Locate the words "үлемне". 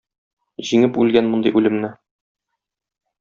1.61-1.91